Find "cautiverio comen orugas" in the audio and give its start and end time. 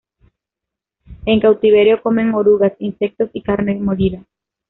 1.39-2.73